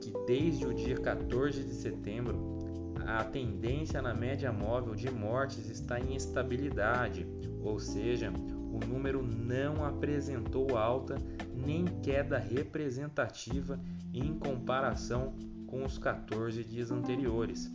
[0.00, 2.61] que desde o dia 14 de setembro
[3.06, 7.26] a tendência na média móvel de mortes está em estabilidade,
[7.62, 11.16] ou seja, o número não apresentou alta
[11.54, 13.78] nem queda representativa
[14.12, 15.34] em comparação
[15.66, 17.70] com os 14 dias anteriores.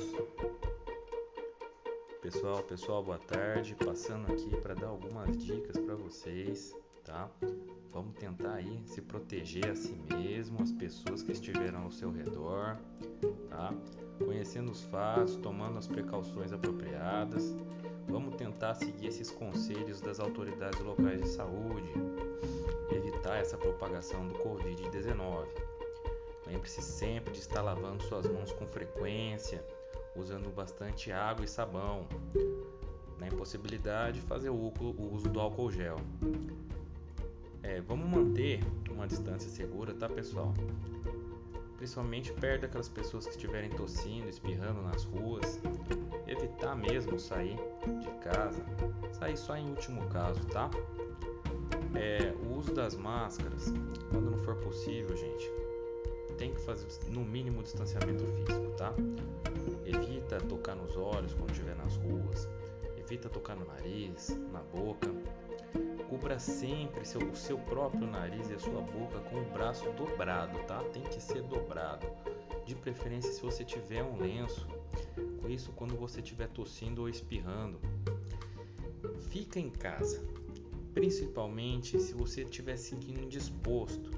[2.21, 3.75] Pessoal, pessoal, boa tarde.
[3.75, 7.29] Passando aqui para dar algumas dicas para vocês, tá?
[7.95, 12.77] Vamos tentar aí se proteger a si mesmo, as pessoas que estiveram ao seu redor,
[13.47, 13.73] tá?
[14.19, 17.55] Conhecendo os fatos, tomando as precauções apropriadas.
[18.09, 21.89] Vamos tentar seguir esses conselhos das autoridades locais de saúde,
[22.91, 25.45] evitar essa propagação do Covid-19.
[26.47, 29.65] Lembre-se sempre de estar lavando suas mãos com frequência,
[30.17, 32.05] usando bastante água e sabão.
[33.17, 34.73] Na impossibilidade, fazer o
[35.13, 35.95] uso do álcool gel.
[37.67, 38.59] É, vamos manter
[38.91, 40.53] uma distância segura, tá pessoal?
[41.77, 45.59] Principalmente perto daquelas pessoas que estiverem tossindo, espirrando nas ruas.
[46.27, 47.57] Evitar mesmo sair
[47.99, 48.63] de casa.
[49.13, 50.69] Sair só em último caso, tá?
[51.95, 53.73] É, o uso das máscaras,
[54.11, 55.51] quando não for possível, gente,
[56.37, 58.93] tem que fazer no mínimo distanciamento físico, tá?
[59.83, 62.47] Evita tocar nos olhos quando estiver nas ruas.
[62.95, 65.09] Evita tocar no nariz, na boca
[66.09, 70.57] Cubra sempre seu, o seu próprio nariz e a sua boca com o braço dobrado,
[70.67, 70.83] tá?
[70.93, 72.05] Tem que ser dobrado.
[72.65, 74.67] De preferência, se você tiver um lenço,
[75.47, 77.79] isso quando você estiver tossindo ou espirrando.
[79.29, 80.23] Fica em casa,
[80.93, 84.11] principalmente se você estiver sentindo indisposto.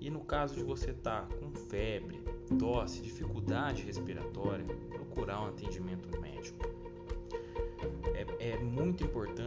[0.00, 2.22] E no caso de você estar tá com febre,
[2.58, 6.58] tosse, dificuldade respiratória, procurar um atendimento médico.
[8.14, 9.39] É, é muito importante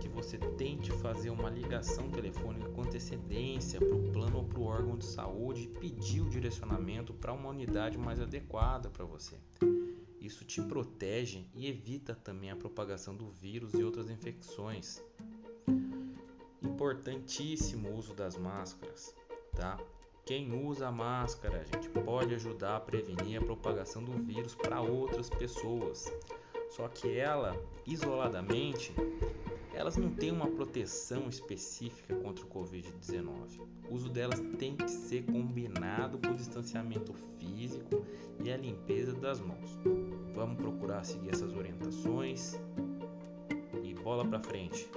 [0.00, 4.64] que você tente fazer uma ligação telefônica com antecedência para o plano ou para o
[4.64, 9.36] órgão de saúde e pedir o direcionamento para uma unidade mais adequada para você.
[10.20, 15.02] Isso te protege e evita também a propagação do vírus e outras infecções.
[16.62, 19.14] Importantíssimo o uso das máscaras,
[19.52, 19.78] tá?
[20.24, 26.10] Quem usa máscara, gente, pode ajudar a prevenir a propagação do vírus para outras pessoas.
[26.74, 27.56] Só que ela,
[27.86, 28.92] isoladamente,
[29.72, 33.60] elas não têm uma proteção específica contra o Covid-19.
[33.88, 38.04] O uso delas tem que ser combinado com o distanciamento físico
[38.42, 39.78] e a limpeza das mãos.
[40.34, 42.58] Vamos procurar seguir essas orientações
[43.84, 44.90] e bola para frente.